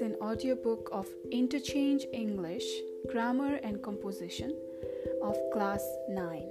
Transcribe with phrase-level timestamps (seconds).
[0.00, 2.64] an audiobook of Interchange English,
[3.10, 4.56] Grammar and Composition
[5.22, 6.42] of Class 9.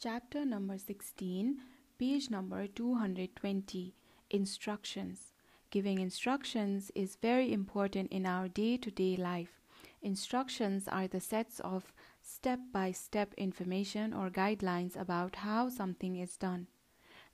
[0.00, 1.58] Chapter number 16,
[1.96, 3.94] page number 220
[4.30, 5.32] Instructions.
[5.70, 9.60] Giving instructions is very important in our day to day life.
[10.02, 16.36] Instructions are the sets of step by step information or guidelines about how something is
[16.36, 16.66] done.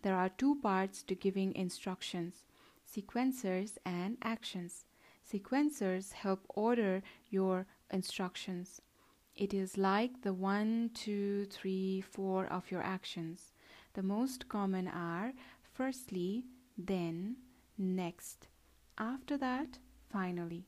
[0.02, 2.45] There are two parts to giving instructions
[2.90, 4.84] sequencers and actions.
[5.30, 8.80] Sequencers help order your instructions.
[9.36, 13.52] It is like the one, two, three, four of your actions.
[13.95, 15.32] The most common are
[15.73, 16.45] firstly,
[16.76, 17.37] then,
[17.78, 18.48] next,
[18.98, 19.78] after that,
[20.10, 20.66] finally.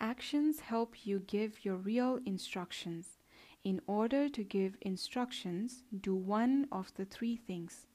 [0.00, 3.18] Actions help you give your real instructions.
[3.64, 7.86] In order to give instructions, do one of the three things.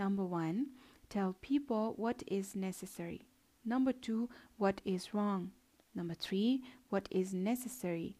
[0.00, 0.68] Number one,
[1.10, 3.26] tell people what is necessary.
[3.66, 5.50] Number two, what is wrong.
[5.94, 8.16] Number three, what is necessary.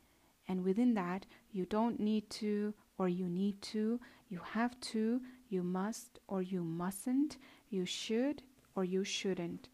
[0.47, 5.62] And within that, you don't need to or you need to, you have to, you
[5.62, 7.39] must or you mustn't,
[7.70, 8.42] you should
[8.75, 9.70] or you shouldn't.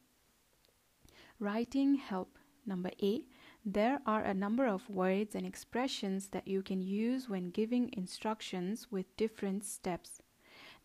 [1.40, 2.38] Writing help.
[2.64, 3.26] Number eight,
[3.64, 8.92] there are a number of words and expressions that you can use when giving instructions
[8.92, 10.22] with different steps.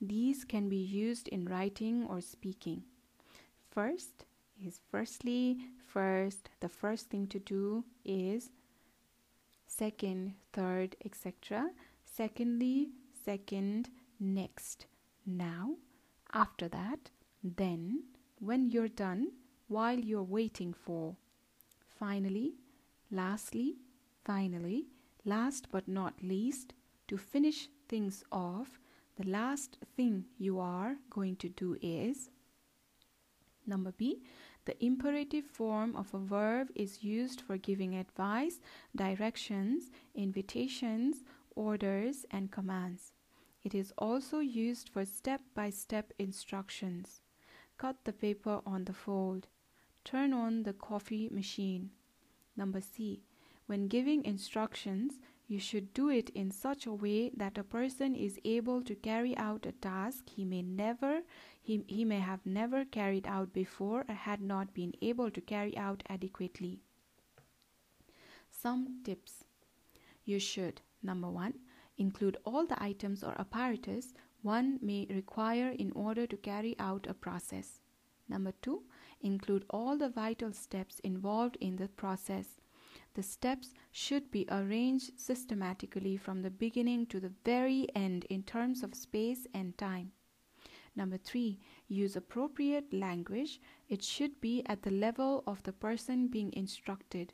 [0.02, 2.84] These can be used in writing or speaking.
[3.70, 4.26] First
[4.66, 8.50] is firstly, first, the first thing to do is
[9.68, 11.70] second, third, etc.
[12.04, 12.90] Secondly,
[13.24, 14.88] second, next,
[15.26, 15.76] now,
[16.34, 17.12] after that,
[17.44, 18.04] then,
[18.40, 19.32] when you're done,
[19.68, 21.16] while you're waiting for.
[21.88, 22.56] Finally,
[23.12, 23.76] lastly,
[24.26, 24.88] finally,
[25.26, 26.74] last but not least,
[27.08, 28.81] to finish things off,
[29.22, 32.30] the last thing you are going to do is
[33.68, 34.24] number B.
[34.66, 38.60] The imperative form of a verb is used for giving advice,
[38.96, 41.24] directions, invitations,
[41.56, 43.14] orders, and commands.
[43.64, 47.22] It is also used for step by step instructions.
[47.78, 49.48] Cut the paper on the fold.
[50.04, 51.92] Turn on the coffee machine.
[52.56, 53.22] Number C.
[53.68, 55.20] When giving instructions,
[55.52, 59.36] you should do it in such a way that a person is able to carry
[59.36, 61.24] out a task he may never
[61.62, 65.76] he, he may have never carried out before or had not been able to carry
[65.78, 66.80] out adequately.
[68.50, 69.44] Some tips.
[70.24, 71.54] You should number 1
[71.98, 77.14] include all the items or apparatus one may require in order to carry out a
[77.14, 77.82] process.
[78.30, 78.84] Number 2
[79.20, 82.61] include all the vital steps involved in the process
[83.14, 88.84] the steps should be arranged systematically from the beginning to the very end in terms
[88.84, 90.12] of space and time.
[90.96, 93.60] Number three, use appropriate language.
[93.88, 97.34] It should be at the level of the person being instructed.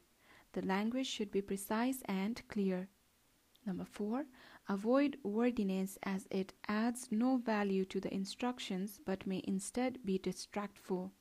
[0.53, 2.89] The language should be precise and clear.
[3.65, 4.25] Number four,
[4.69, 11.11] avoid wordiness as it adds no value to the instructions but may instead be distractful.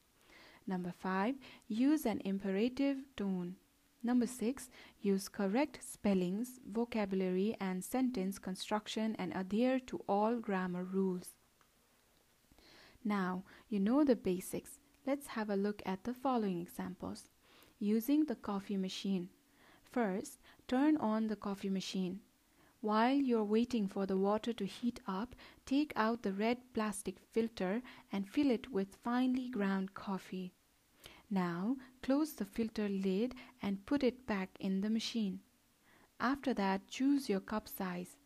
[0.66, 1.37] Number five,
[1.69, 3.56] use an imperative tone.
[4.06, 11.31] Number six, use correct spellings, vocabulary, and sentence construction and adhere to all grammar rules.
[13.05, 14.78] Now, you know the basics.
[15.09, 17.31] Let's have a look at the following examples.
[17.81, 19.28] Using the coffee machine.
[19.83, 22.21] First, turn on the coffee machine.
[22.81, 25.34] While you're waiting for the water to heat up,
[25.65, 30.53] take out the red plastic filter and fill it with finely ground coffee.
[31.29, 35.41] Now close the filter lid and put it back in the machine.
[36.21, 38.17] After that, choose your cup size.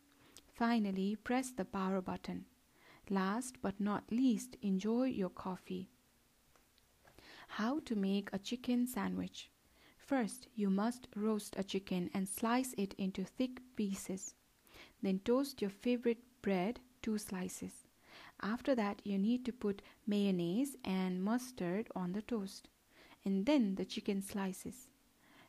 [0.52, 2.44] Finally, press the power button.
[3.08, 5.88] Last but not least, enjoy your coffee.
[7.48, 9.50] How to make a chicken sandwich.
[9.98, 14.34] First, you must roast a chicken and slice it into thick pieces.
[15.02, 17.86] Then toast your favorite bread, two slices.
[18.42, 22.68] After that, you need to put mayonnaise and mustard on the toast
[23.24, 24.88] and then the chicken slices.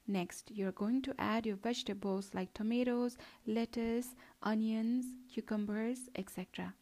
[0.08, 6.74] Next, you're going to add your vegetables like tomatoes, lettuce, onions, cucumbers, etc.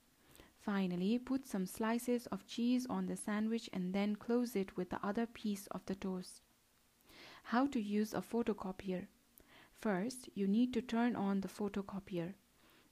[0.59, 5.05] Finally, put some slices of cheese on the sandwich and then close it with the
[5.05, 6.41] other piece of the toast.
[7.43, 9.07] How to use a photocopier.
[9.79, 12.33] First, you need to turn on the photocopier.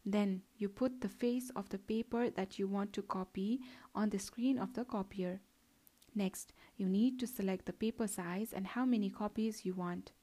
[0.05, 3.59] Then, you put the face of the paper that you want to copy
[3.93, 5.41] on the screen of the copier.
[6.17, 10.13] Next, you need to select the paper size and how many copies you want.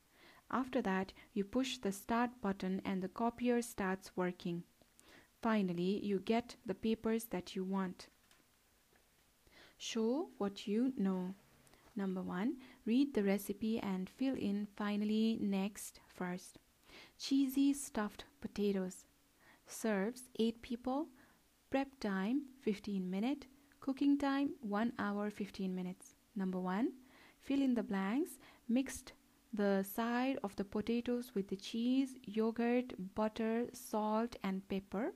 [0.50, 4.64] After that, you push the start button and the copier starts working.
[5.40, 8.08] Finally, you get the papers that you want.
[9.78, 11.34] Show what you know.
[11.94, 16.58] Number one, read the recipe and fill in finally next first.
[17.20, 19.04] Cheesy stuffed potatoes.
[19.68, 21.06] Serves 8 people.
[21.70, 23.46] Prep time 15 minute.
[23.84, 26.14] Cooking time 1 hour 15 minutes.
[26.34, 26.90] Number 1.
[27.42, 28.38] Fill in the blanks.
[28.66, 29.12] Mixed
[29.52, 35.12] the side of the potatoes with the cheese, yogurt, butter, salt, and pepper.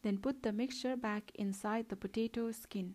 [0.00, 2.94] Then put the mixture back inside the potato skin.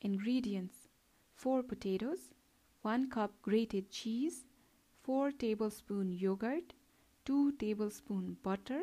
[0.00, 0.88] Ingredients
[1.36, 2.32] 4 potatoes,
[2.80, 4.44] 1 cup grated cheese,
[5.04, 6.72] 4 tablespoon yogurt,
[7.26, 8.82] 2 tablespoon butter,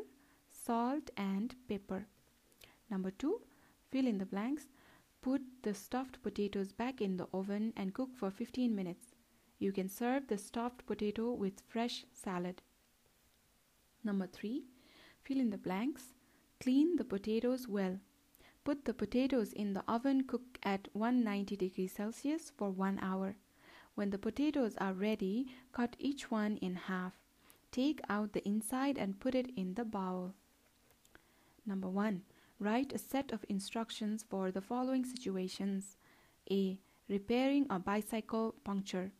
[0.50, 2.06] salt and pepper.
[2.90, 3.42] Number 2.
[3.92, 4.68] Fill in the blanks.
[5.21, 9.16] Put the stuffed potatoes back in the oven and cook for 15 minutes.
[9.57, 12.62] You can serve the stuffed potato with fresh salad.
[14.04, 14.63] Number 3.
[15.24, 16.13] Fill in the blanks.
[16.62, 18.00] Clean the potatoes well.
[18.63, 23.36] Put the potatoes in the oven cook at 190 degrees Celsius for 1 hour.
[23.95, 27.13] When the potatoes are ready, cut each one in half.
[27.72, 30.33] Take out the inside and put it in the bowl.
[31.65, 32.22] Number 1.
[32.60, 35.98] Write a set of instructions for the following situations.
[36.52, 36.80] A.
[37.08, 39.12] Repairing a bicycle puncture.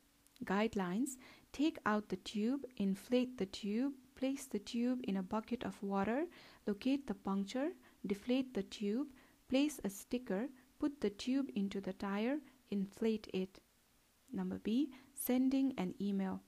[0.46, 1.18] Guidelines
[1.52, 6.26] Take out the tube, inflate the tube, place the tube in a bucket of water,
[6.68, 7.70] locate the puncture,
[8.06, 9.08] deflate the tube,
[9.50, 10.48] place a sticker,
[10.78, 12.40] put the tube into the tire,
[12.70, 13.60] inflate it.
[14.32, 14.92] Number B.
[15.14, 16.42] Sending an email.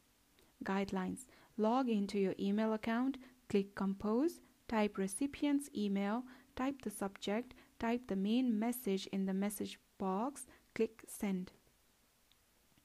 [0.64, 1.26] Guidelines
[1.58, 3.18] Log into your email account,
[3.50, 6.24] click Compose, type recipient's email,
[6.56, 11.52] type the subject, type the main message in the message box, click Send.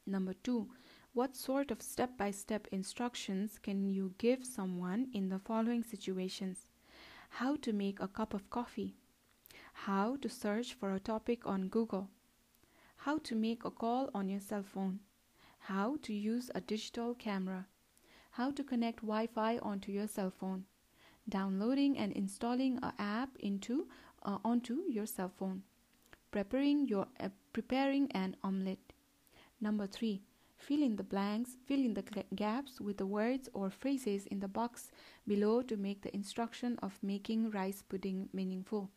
[0.07, 0.69] Number 2.
[1.13, 6.67] What sort of step by step instructions can you give someone in the following situations?
[7.31, 8.97] How to make a cup of coffee.
[9.73, 12.09] How to search for a topic on Google.
[12.99, 15.01] How to make a call on your cell phone.
[15.59, 17.67] How to use a digital camera.
[18.33, 20.65] How to connect Wi Fi onto your cell phone.
[21.29, 23.89] Downloading and installing an app into,
[24.23, 25.63] uh, onto your cell phone.
[26.31, 28.93] Preparing, your, uh, preparing an omelette.
[29.61, 30.23] Number three
[30.59, 34.49] Fill in the blanks, fill in the gaps with the words or phrases in the
[34.49, 34.91] box
[35.27, 38.91] below to make the instruction of making rice pudding meaningful.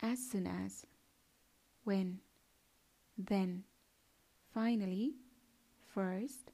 [0.00, 0.86] As soon as,
[1.84, 2.20] when,
[3.16, 3.64] then,
[4.54, 5.14] finally,
[5.88, 6.52] first,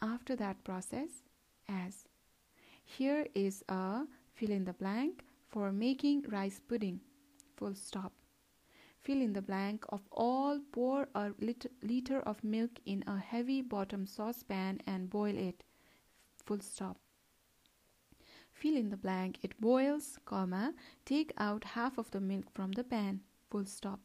[0.00, 1.22] after that process,
[1.68, 2.09] as.
[2.98, 4.02] Here is a
[4.34, 7.00] fill in the blank for making rice pudding.
[7.56, 8.12] Full stop.
[8.98, 13.62] Fill in the blank of all, pour a lit- liter of milk in a heavy
[13.62, 15.62] bottom saucepan and boil it.
[16.44, 16.98] Full stop.
[18.52, 19.38] Fill in the blank.
[19.42, 23.20] It boils, comma, take out half of the milk from the pan.
[23.50, 24.00] Full stop.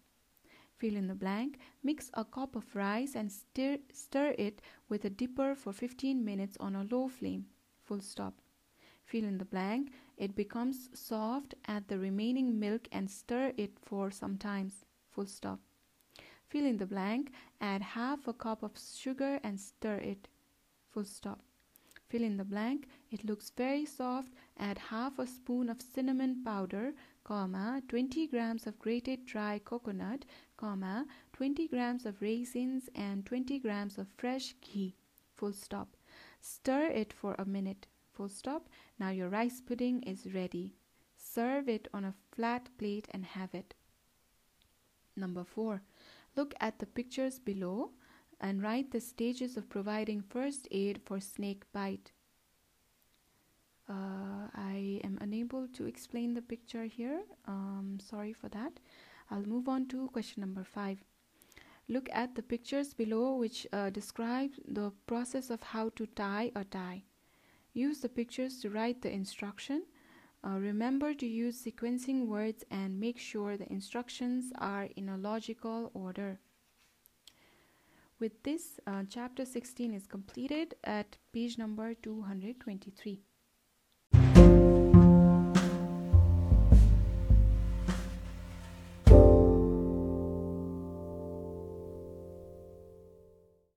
[0.78, 1.58] Fill in the blank.
[1.82, 6.56] Mix a cup of rice and stir, stir it with a dipper for 15 minutes
[6.60, 7.48] on a low flame.
[7.82, 8.45] Full stop.
[9.06, 9.92] Fill in the blank.
[10.18, 14.72] It becomes soft, add the remaining milk and stir it for some time
[15.16, 15.60] full stop.
[16.50, 17.32] Fill in the blank,
[17.62, 20.28] add half a cup of sugar and stir it,
[20.92, 21.42] full stop.
[22.10, 26.94] Fill in the blank, it looks very soft, add half a spoon of cinnamon powder,
[27.24, 30.26] comma, 20 grams of grated dry coconut,
[30.58, 34.96] comma, 20 grams of raisins and 20 grams of fresh ghee,
[35.34, 35.98] full stop.
[36.42, 38.70] Stir it for a minute, full stop.
[39.00, 40.76] Now your rice pudding is ready.
[41.18, 43.74] Serve it on a flat plate and have it.
[45.16, 45.82] Number 4.
[46.36, 47.92] Look at the pictures below
[48.42, 52.12] and write the stages of providing first aid for snake bite.
[53.88, 57.22] Uh, I am unable to explain the picture here.
[57.48, 58.80] Um, sorry for that.
[59.32, 61.04] I'll move on to question number 5.
[61.88, 66.64] Look at the pictures below which uh, describe the process of how to tie a
[66.64, 67.04] tie.
[67.76, 69.84] Use the pictures to write the instruction
[70.46, 75.90] uh, remember to use sequencing words and make sure the instructions are in a logical
[75.96, 76.40] order.
[78.20, 83.24] With this, uh, chapter 16 is completed at page number 223.